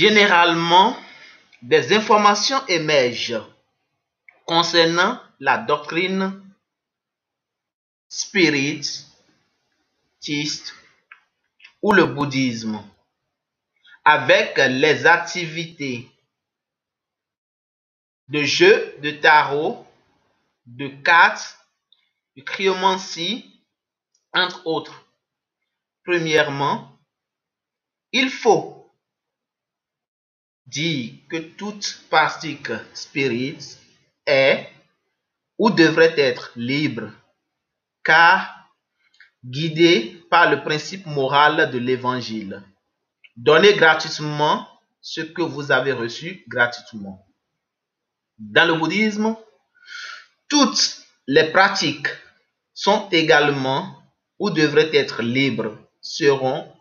[0.00, 0.96] Généralement,
[1.60, 3.42] des informations émergent
[4.46, 6.42] concernant la doctrine
[8.08, 9.04] spiritiste
[11.82, 12.82] ou le bouddhisme
[14.02, 16.10] avec les activités
[18.28, 19.86] de jeu de tarot,
[20.64, 21.58] de cartes,
[22.38, 23.62] de cryomancie,
[24.32, 25.04] entre autres.
[26.06, 26.98] Premièrement,
[28.12, 28.79] il faut
[30.70, 33.58] dire que toute pratique spirit
[34.26, 34.68] est
[35.58, 37.10] ou devrait être libre,
[38.04, 38.70] car
[39.44, 42.62] guidée par le principe moral de l'évangile.
[43.36, 44.66] Donnez gratuitement
[45.00, 47.26] ce que vous avez reçu gratuitement.
[48.38, 49.36] Dans le bouddhisme,
[50.48, 52.08] toutes les pratiques
[52.74, 54.02] sont également
[54.38, 56.72] ou devraient être libres seront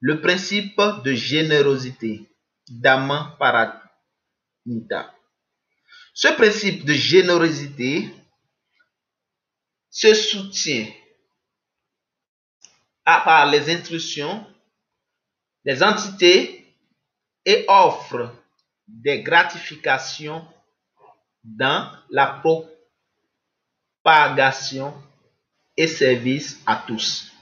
[0.00, 2.29] le principe de générosité,
[2.70, 5.14] Dhamma Paramita.
[6.14, 8.14] Ce principe de générosité
[9.90, 10.86] se soutient
[13.04, 14.46] à, par les instructions
[15.64, 16.72] des entités
[17.44, 18.32] et offre
[18.86, 20.46] des gratifications
[21.42, 22.40] dans la
[24.04, 24.94] propagation
[25.76, 27.32] et service à tous.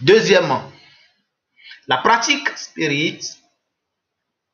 [0.00, 0.70] Deuxièmement,
[1.86, 3.20] la pratique spirit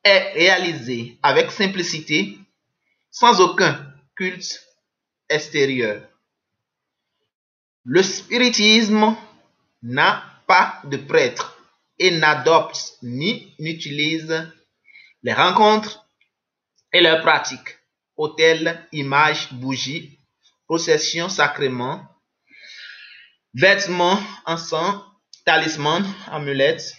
[0.03, 2.37] est réalisée avec simplicité,
[3.11, 4.65] sans aucun culte
[5.29, 6.01] extérieur.
[7.83, 9.15] Le spiritisme
[9.83, 11.57] n'a pas de prêtre
[11.97, 14.51] et n'adopte ni n'utilise
[15.23, 16.05] les rencontres
[16.93, 17.77] et leurs pratiques,
[18.17, 20.17] hôtels, images, bougies,
[20.65, 22.05] processions, sacrements,
[23.53, 25.01] vêtements, encens,
[25.45, 26.95] talismans, amulettes,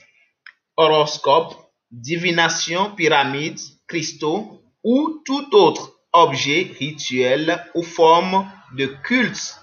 [0.76, 1.61] horoscopes,
[1.92, 9.60] divination, pyramides, cristaux ou tout autre objet rituel ou forme de culte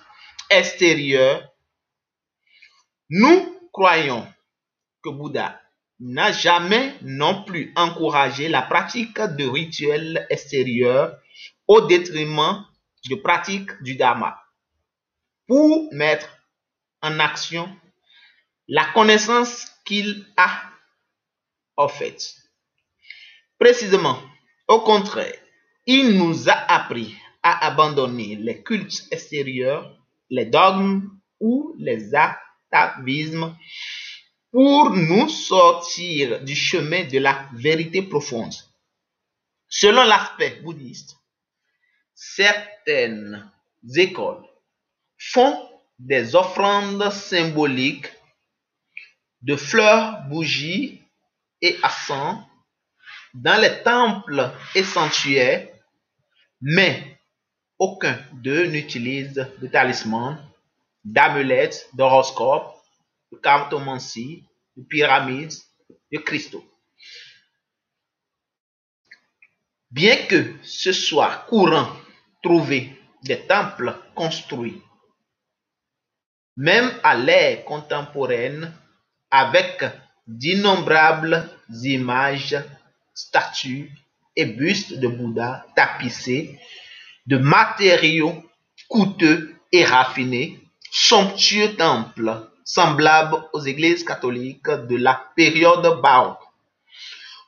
[0.49, 1.43] extérieur.
[3.09, 4.25] Nous croyons
[5.03, 5.59] que Bouddha
[5.99, 11.17] n'a jamais non plus encouragé la pratique de rituels extérieurs
[11.67, 12.65] au détriment
[13.09, 14.39] de pratique du Dharma.
[15.47, 16.29] Pour mettre
[17.01, 17.69] en action
[18.67, 20.61] la connaissance qu'il a
[21.79, 22.35] offerte.
[23.57, 24.19] Précisément,
[24.67, 25.35] au contraire,
[25.85, 29.97] il nous a appris à abandonner les cultes extérieurs,
[30.29, 31.09] les dogmes
[31.39, 33.55] ou les atavismes
[34.51, 38.53] pour nous sortir du chemin de la vérité profonde.
[39.67, 41.15] Selon l'aspect bouddhiste,
[42.13, 43.51] certaines
[43.95, 44.43] écoles
[45.17, 45.69] font
[45.99, 48.11] des offrandes symboliques
[49.41, 50.98] de fleurs, bougies
[51.61, 52.47] et accents
[53.33, 55.67] dans les temples et sanctuaires,
[56.61, 57.19] mais
[57.77, 60.37] aucun d'eux n'utilise de talisman,
[61.03, 62.75] d'amulettes, d'horoscopes,
[63.31, 64.43] de cartomancie,
[64.75, 65.53] de pyramides,
[66.11, 66.65] de cristaux.
[69.91, 71.89] Bien que ce soit courant
[72.43, 74.81] trouver des temples construits,
[76.55, 78.73] même à l'ère contemporaine,
[79.31, 79.83] avec
[80.29, 81.49] d'innombrables
[81.83, 82.55] images,
[83.13, 83.91] statues
[84.35, 86.57] et bustes de Bouddha tapissés
[87.25, 88.43] de matériaux
[88.87, 90.59] coûteux et raffinés,
[90.91, 96.41] somptueux temples semblables aux églises catholiques de la période baroque.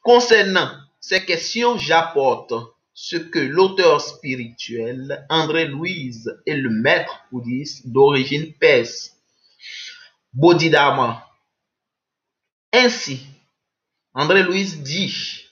[0.01, 2.53] Concernant ces questions, j'apporte
[2.93, 9.15] ce que l'auteur spirituel André Louise et le maître bouddhiste d'origine perse,
[10.33, 11.30] Bodhidharma.
[12.73, 13.21] Ainsi,
[14.13, 15.45] André Louise dit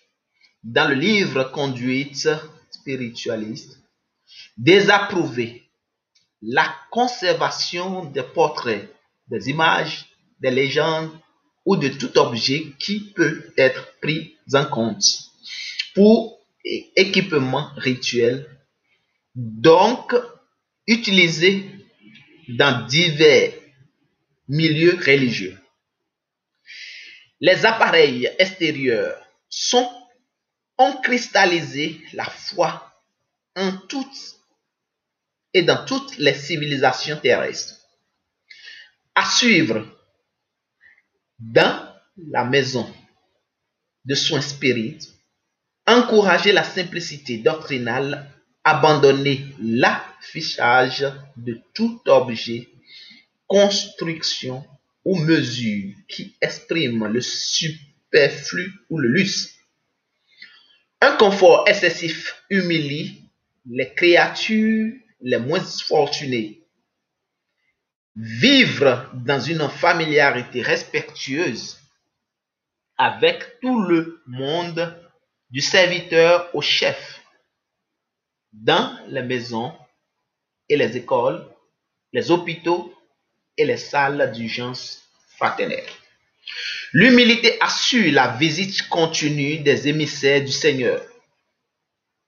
[0.63, 2.29] dans le livre Conduite
[2.71, 3.79] spiritualiste,
[4.57, 5.63] désapprouver
[6.41, 8.89] la conservation des portraits
[9.27, 10.05] des images,
[10.39, 11.11] des légendes
[11.65, 15.03] ou de tout objet qui peut être pris en compte
[15.93, 16.39] pour
[16.95, 18.47] équipement rituel,
[19.35, 20.15] donc
[20.87, 21.69] utilisé
[22.47, 23.53] dans divers
[24.47, 25.58] milieux religieux.
[27.41, 29.21] Les appareils extérieurs
[30.77, 32.93] ont cristallisé la foi
[33.55, 34.35] en toutes
[35.53, 37.75] et dans toutes les civilisations terrestres.
[39.15, 39.85] À suivre
[41.39, 41.93] dans
[42.29, 42.93] la maison
[44.05, 45.09] de soins spirites,
[45.87, 48.29] encourager la simplicité doctrinale,
[48.63, 51.05] abandonner l'affichage
[51.37, 52.69] de tout objet,
[53.47, 54.65] construction
[55.09, 59.55] ou mesure qui exprime le superflu ou le luxe,
[61.01, 63.23] Un confort excessif humilie
[63.65, 66.61] les créatures les moins fortunées.
[68.15, 71.79] Vivre dans une familiarité respectueuse
[72.95, 74.95] avec tout le monde,
[75.49, 77.21] du serviteur au chef,
[78.53, 79.73] dans les maisons
[80.67, 81.43] et les écoles,
[82.13, 82.93] les hôpitaux
[83.59, 85.03] et les salles d'urgence
[85.37, 85.85] fraternelle.
[86.93, 91.01] L'humilité assure la visite continue des émissaires du Seigneur.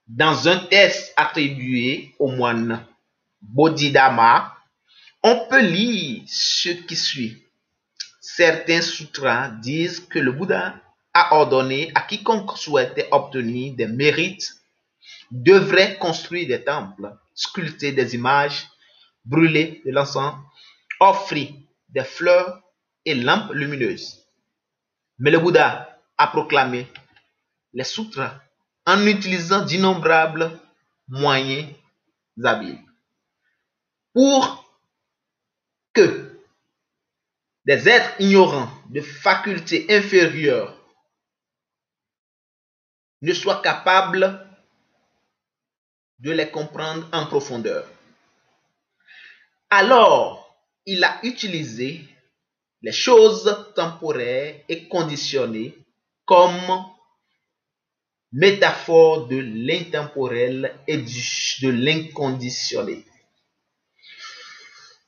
[0.06, 2.86] Dans un test attribué au moine
[3.40, 4.54] Bodhidharma,
[5.22, 7.42] on peut lire ce qui suit.
[8.20, 10.76] Certains sutras disent que le Bouddha
[11.14, 14.52] a ordonné à quiconque souhaitait obtenir des mérites
[15.30, 18.68] devrait construire des temples, sculpter des images,
[19.24, 20.34] brûler de l'encens,
[21.10, 21.52] offrir
[21.88, 22.62] des fleurs
[23.04, 24.26] et lampes lumineuses.
[25.18, 26.86] Mais le Bouddha a proclamé
[27.72, 28.40] les sutras
[28.86, 30.58] en utilisant d'innombrables
[31.08, 31.68] moyens
[32.42, 32.82] habiles
[34.12, 34.64] pour
[35.92, 36.32] que
[37.64, 40.76] des êtres ignorants de facultés inférieures
[43.20, 44.46] ne soient capables
[46.18, 47.86] de les comprendre en profondeur.
[49.70, 50.41] Alors,
[50.86, 52.00] il a utilisé
[52.82, 55.76] les choses temporaires et conditionnées
[56.24, 56.84] comme
[58.32, 63.04] métaphore de l'intemporel et de l'inconditionné.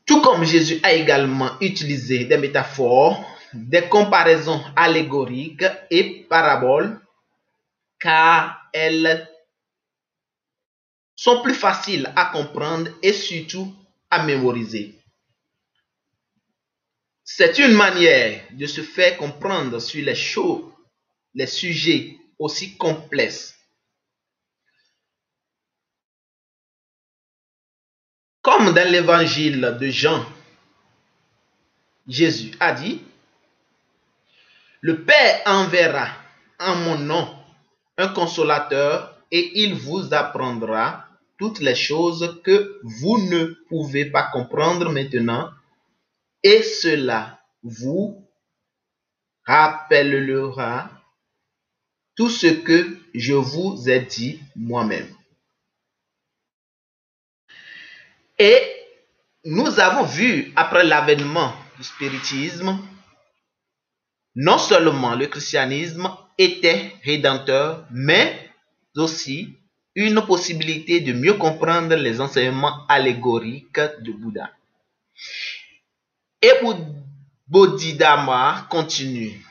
[0.06, 3.24] Tout comme Jésus a également utilisé des métaphores,
[3.54, 7.00] des comparaisons allégoriques et paraboles,
[7.98, 9.28] car elles
[11.16, 13.74] sont plus faciles à comprendre et surtout
[14.10, 15.03] à mémoriser.
[17.26, 20.70] C'est une manière de se faire comprendre sur les choses,
[21.32, 23.54] les sujets aussi complexes.
[28.42, 30.26] Comme dans l'évangile de Jean,
[32.06, 33.00] Jésus a dit,
[34.82, 36.08] le Père enverra
[36.60, 37.34] en mon nom
[37.96, 41.06] un consolateur et il vous apprendra
[41.38, 45.48] toutes les choses que vous ne pouvez pas comprendre maintenant
[46.44, 48.28] et cela vous
[49.46, 50.90] rappellera
[52.14, 55.08] tout ce que je vous ai dit moi-même.
[58.38, 58.60] Et
[59.44, 62.78] nous avons vu après l'avènement du spiritisme,
[64.34, 68.50] non seulement le christianisme était rédempteur, mais
[68.96, 69.56] aussi
[69.94, 74.50] une possibilité de mieux comprendre les enseignements allégoriques de Bouddha.
[76.44, 76.60] Et
[77.48, 79.42] Bodhidharma continue.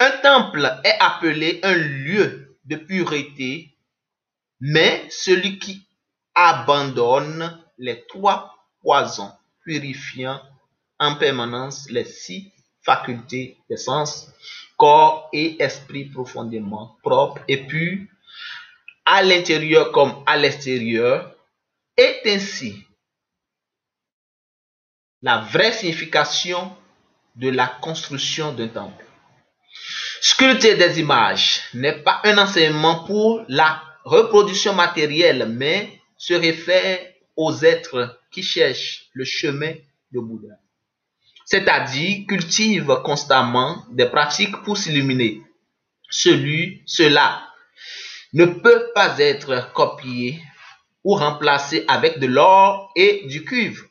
[0.00, 3.76] Un temple est appelé un lieu de pureté,
[4.58, 5.86] mais celui qui
[6.34, 8.52] abandonne les trois
[8.82, 9.30] poisons
[9.62, 10.40] purifiant
[10.98, 12.50] en permanence les six
[12.82, 14.28] facultés des sens,
[14.76, 18.08] corps et esprit profondément propres et purs,
[19.04, 21.32] à l'intérieur comme à l'extérieur,
[21.96, 22.84] est ainsi
[25.24, 26.70] la vraie signification
[27.36, 29.06] de la construction d'un temple.
[30.20, 37.00] Sculpter des images n'est pas un enseignement pour la reproduction matérielle, mais se réfère
[37.36, 39.72] aux êtres qui cherchent le chemin
[40.12, 40.56] de Bouddha.
[41.46, 45.40] C'est-à-dire cultivent constamment des pratiques pour s'illuminer.
[46.10, 47.48] Celui, cela
[48.34, 50.42] ne peut pas être copié
[51.02, 53.84] ou remplacé avec de l'or et du cuivre.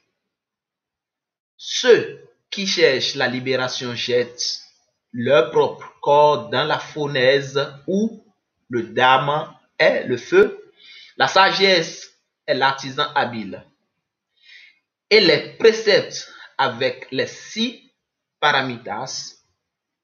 [1.65, 4.63] Ceux qui cherchent la libération jettent
[5.13, 8.21] leur propre corps dans la fournaise où
[8.67, 10.61] le dharma est le feu,
[11.15, 12.11] la sagesse
[12.45, 13.65] est l'artisan habile.
[15.09, 17.89] Et les préceptes avec les six
[18.41, 19.35] paramitas,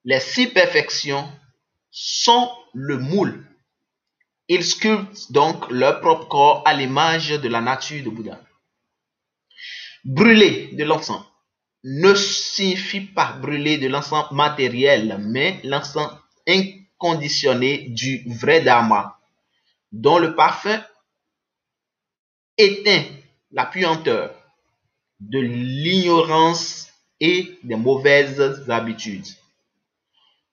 [0.05, 1.29] les six perfections,
[1.91, 3.45] sont le moule.
[4.47, 8.39] Ils sculptent donc leur propre corps à l'image de la nature de Bouddha.
[10.05, 11.28] Brûler de l'encens
[11.83, 16.11] ne signifie pas brûler de l'encens matériel, mais l'encens
[16.47, 19.19] inconditionné du vrai Dharma,
[19.91, 20.83] dont le parfum
[22.57, 23.03] éteint
[23.51, 24.35] la puanteur
[25.19, 26.87] de l'ignorance
[27.19, 29.27] et des mauvaises habitudes.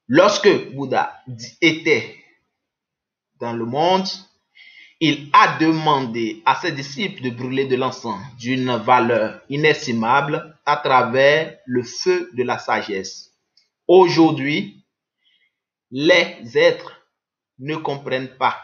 [0.09, 1.23] Lorsque Bouddha
[1.61, 2.17] était
[3.41, 4.07] dans le monde,
[5.01, 11.59] il a demandé à ses disciples de brûler de l'encens d'une valeur inestimable à travers
[11.65, 13.33] le feu de la sagesse.
[13.87, 14.85] Aujourd'hui,
[15.91, 17.07] les êtres
[17.61, 18.57] ne comprennent pas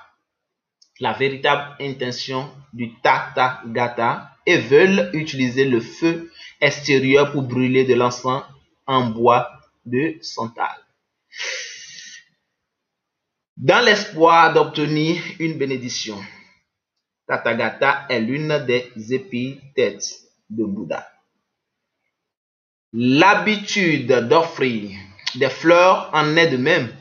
[1.01, 6.31] la véritable intention du Tathagata et veulent utiliser le feu
[6.61, 8.45] extérieur pour brûler de l'encens
[8.87, 9.51] en bois
[9.85, 10.71] de santal.
[13.57, 16.19] Dans l'espoir d'obtenir une bénédiction,
[17.27, 21.12] Tathagata est l'une des épithètes de Bouddha.
[22.95, 24.91] L'habitude d'offrir
[25.37, 26.95] des fleurs en est de même.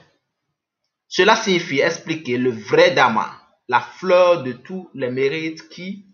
[1.10, 3.30] Cela signifie expliquer le vrai Dharma,
[3.68, 6.06] la fleur de tous les mérites qui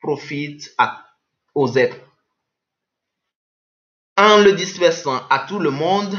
[0.00, 0.72] profitent
[1.52, 1.98] aux êtres.
[4.16, 6.16] En le dispersant à tout le monde,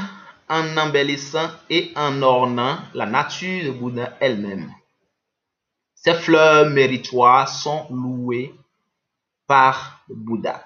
[0.50, 4.74] en embellissant et en ornant la nature de Bouddha elle-même.
[5.94, 8.54] Ces fleurs méritoires sont louées
[9.48, 10.66] par Bouddha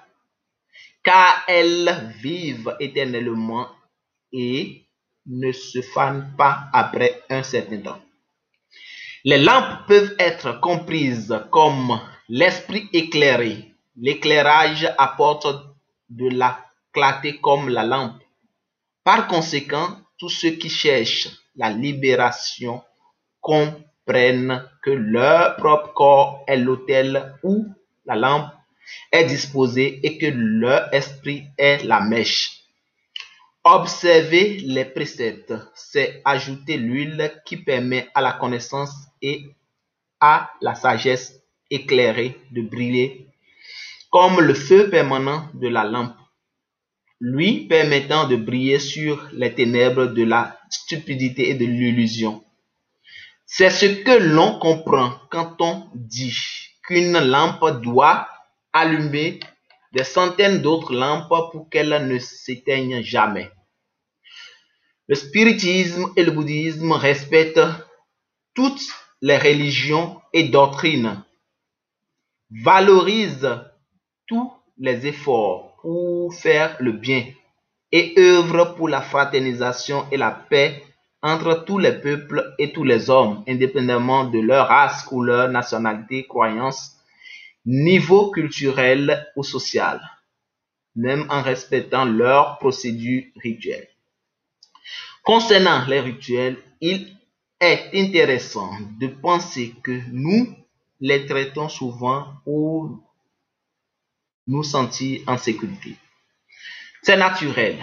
[1.10, 3.66] car elles vivent éternellement
[4.32, 4.86] et
[5.26, 7.98] ne se fanent pas après un certain temps.
[9.24, 13.74] Les lampes peuvent être comprises comme l'esprit éclairé.
[13.96, 15.48] L'éclairage apporte
[16.10, 18.22] de la clarté comme la lampe.
[19.02, 22.84] Par conséquent, tous ceux qui cherchent la libération
[23.40, 27.66] comprennent que leur propre corps est l'autel où
[28.04, 28.52] la lampe
[29.12, 32.64] est disposé et que leur esprit est la mèche.
[33.64, 39.44] Observer les préceptes, c'est ajouter l'huile qui permet à la connaissance et
[40.20, 43.26] à la sagesse éclairée de briller
[44.10, 46.16] comme le feu permanent de la lampe,
[47.20, 52.42] lui permettant de briller sur les ténèbres de la stupidité et de l'illusion.
[53.46, 56.36] C'est ce que l'on comprend quand on dit
[56.82, 58.28] qu'une lampe doit
[58.72, 59.40] allumer
[59.92, 63.50] des centaines d'autres lampes pour qu'elles ne s'éteignent jamais.
[65.08, 67.66] Le spiritisme et le bouddhisme respectent
[68.54, 68.82] toutes
[69.22, 71.22] les religions et doctrines,
[72.50, 73.60] valorisent
[74.26, 77.24] tous les efforts pour faire le bien
[77.92, 80.82] et œuvrent pour la fraternisation et la paix
[81.22, 86.99] entre tous les peuples et tous les hommes, indépendamment de leur race, couleur, nationalité, croyance
[87.64, 90.00] niveau culturel ou social,
[90.96, 93.88] même en respectant leurs procédures rituelles.
[95.22, 97.16] Concernant les rituels, il
[97.60, 100.54] est intéressant de penser que nous
[101.00, 102.98] les traitons souvent pour
[104.46, 105.96] nous sentir en sécurité.
[107.02, 107.76] C'est naturel.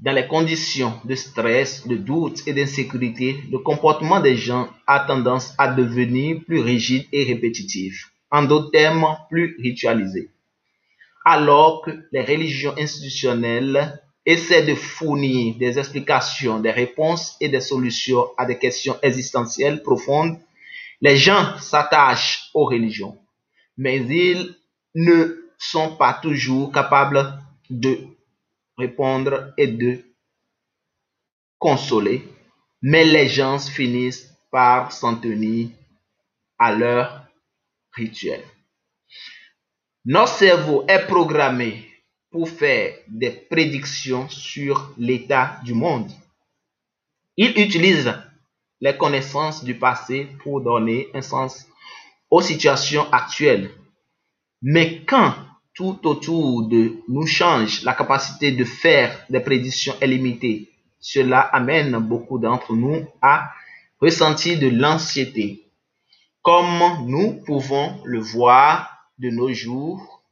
[0.00, 5.54] Dans les conditions de stress, de doute et d'insécurité, le comportement des gens a tendance
[5.56, 10.28] à devenir plus rigide et répétitif en d'autres termes plus ritualisés.
[11.24, 18.26] Alors que les religions institutionnelles essaient de fournir des explications, des réponses et des solutions
[18.36, 20.36] à des questions existentielles profondes,
[21.00, 23.16] les gens s'attachent aux religions,
[23.76, 24.56] mais ils
[24.96, 27.38] ne sont pas toujours capables
[27.70, 27.96] de
[28.76, 30.04] répondre et de
[31.60, 32.26] consoler,
[32.82, 35.68] mais les gens finissent par s'en tenir
[36.58, 37.23] à leur
[37.94, 38.42] rituel.
[40.04, 41.88] Notre cerveau est programmé
[42.30, 46.10] pour faire des prédictions sur l'état du monde.
[47.36, 48.12] Il utilise
[48.80, 51.66] les connaissances du passé pour donner un sens
[52.30, 53.70] aux situations actuelles.
[54.60, 55.34] Mais quand
[55.74, 60.70] tout autour de nous change, la capacité de faire des prédictions est limitée.
[61.00, 63.50] Cela amène beaucoup d'entre nous à
[64.00, 65.63] ressentir de l'anxiété,
[66.44, 70.22] comme nous pouvons le voir de nos jours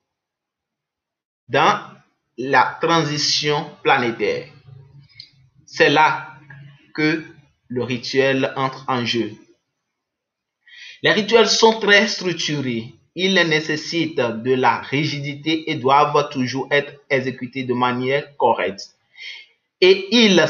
[1.49, 1.81] dans
[2.37, 4.47] la transition planétaire.
[5.65, 6.29] C'est là
[6.95, 7.25] que
[7.69, 9.33] le rituel entre en jeu.
[11.03, 12.93] Les rituels sont très structurés.
[13.15, 18.97] Ils nécessitent de la rigidité et doivent toujours être exécutés de manière correcte.
[19.81, 20.45] Et ils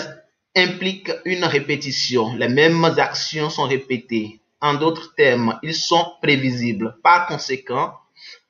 [0.57, 2.35] impliquent une répétition.
[2.35, 6.97] Les mêmes actions sont répétées en d'autres termes, ils sont prévisibles.
[7.03, 7.95] Par conséquent,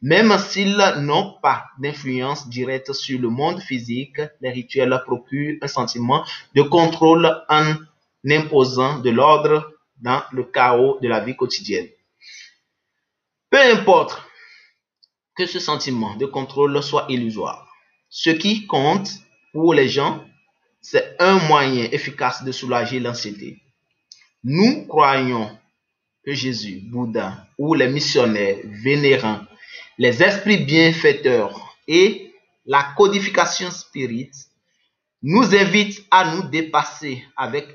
[0.02, 6.24] même s'ils n'ont pas d'influence directe sur le monde physique, les rituels procurent un sentiment
[6.54, 7.74] de contrôle en
[8.28, 11.88] imposant de l'ordre dans le chaos de la vie quotidienne.
[13.50, 14.20] Peu importe
[15.34, 17.66] que ce sentiment de contrôle soit illusoire.
[18.10, 19.08] Ce qui compte
[19.52, 20.24] pour les gens,
[20.82, 23.62] c'est un moyen efficace de soulager l'anxiété.
[24.44, 25.56] Nous croyons
[26.24, 29.40] que Jésus, Bouddha ou les missionnaires vénérants,
[29.98, 32.32] les esprits bienfaiteurs et
[32.66, 34.30] la codification spirit
[35.22, 37.66] nous invitent à nous dépasser avec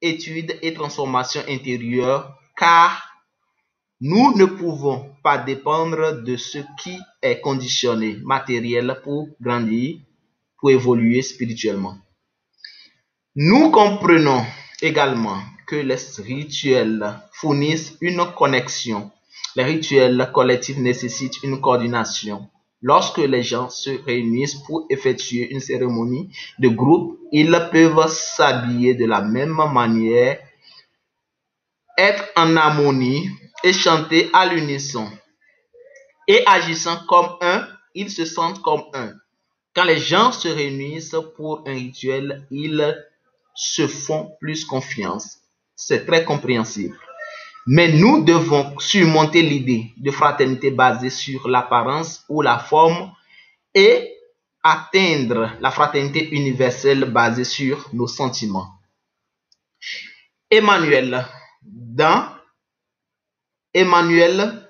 [0.00, 3.06] étude et transformation intérieure car
[4.00, 10.00] Nous ne pouvons pas dépendre de ce qui est conditionné matériel pour grandir,
[10.58, 11.96] pour évoluer spirituellement.
[13.34, 14.44] Nous comprenons
[14.82, 19.10] également que les rituels fournissent une connexion.
[19.56, 22.48] Les rituels collectifs nécessitent une coordination.
[22.82, 29.06] Lorsque les gens se réunissent pour effectuer une cérémonie de groupe, ils peuvent s'habiller de
[29.06, 30.38] la même manière,
[31.98, 33.28] être en harmonie
[33.64, 35.10] et chanter à l'unisson.
[36.28, 39.12] Et agissant comme un, ils se sentent comme un.
[39.74, 42.94] Quand les gens se réunissent pour un rituel, ils
[43.54, 45.38] se font plus confiance.
[45.76, 46.98] C'est très compréhensible.
[47.66, 53.12] Mais nous devons surmonter l'idée de fraternité basée sur l'apparence ou la forme
[53.74, 54.16] et
[54.62, 58.72] atteindre la fraternité universelle basée sur nos sentiments.
[60.50, 61.26] Emmanuel,
[61.62, 62.28] dans
[63.74, 64.68] Emmanuel,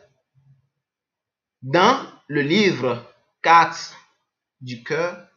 [1.63, 1.99] dans
[2.29, 3.05] le livre
[3.43, 3.95] 4
[4.61, 5.29] du cœur,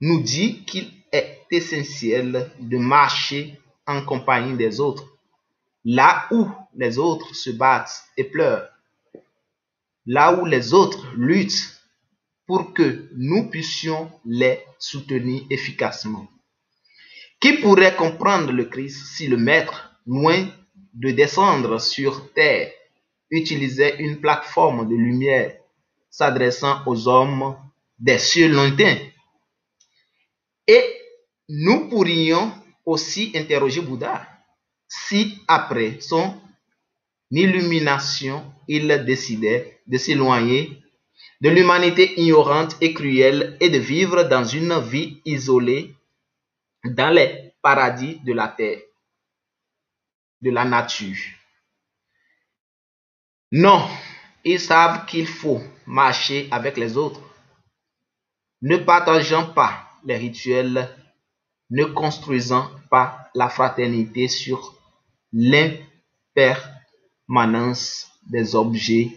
[0.00, 5.13] nous dit qu'il est essentiel de marcher en compagnie des autres,
[5.84, 8.68] là où les autres se battent et pleurent,
[10.06, 11.80] là où les autres luttent
[12.46, 16.28] pour que nous puissions les soutenir efficacement.
[17.40, 20.46] Qui pourrait comprendre le Christ si le Maître, loin
[20.94, 22.70] de descendre sur terre,
[23.30, 25.56] utilisait une plateforme de lumière
[26.10, 27.56] s'adressant aux hommes
[27.98, 28.98] des cieux lointains?
[30.66, 30.84] Et
[31.48, 32.52] nous pourrions
[32.86, 34.26] aussi interroger Bouddha
[34.94, 36.40] si après son
[37.30, 40.80] illumination, il décidait de s'éloigner
[41.40, 45.94] de l'humanité ignorante et cruelle et de vivre dans une vie isolée
[46.84, 48.80] dans les paradis de la terre,
[50.40, 51.16] de la nature.
[53.52, 53.88] Non,
[54.44, 57.20] ils savent qu'il faut marcher avec les autres,
[58.62, 60.88] ne partageant pas les rituels,
[61.70, 64.73] ne construisant pas la fraternité sur
[65.34, 69.10] l'impermanence des objets,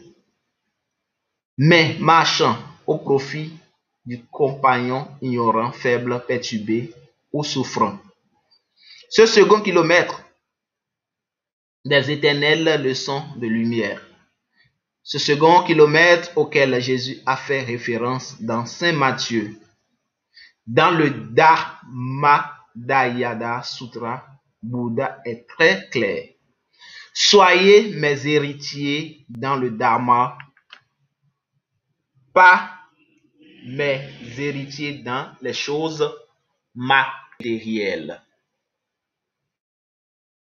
[1.58, 3.58] mais marchant au profit
[4.06, 6.94] du compagnon ignorant, faible, perturbé
[7.32, 7.98] ou souffrant.
[9.10, 10.22] Ce second kilomètre
[11.86, 14.02] des éternelles leçons de lumière.
[15.04, 19.58] Ce second kilomètre auquel Jésus a fait référence dans Saint Matthieu
[20.66, 26.30] dans le Dharmadayada Sutra, Bouddha est très clair.
[27.14, 30.38] Soyez mes héritiers dans le Dharma,
[32.34, 32.78] pas
[33.66, 34.02] mes
[34.38, 36.08] héritiers dans les choses
[36.76, 38.22] matérielles.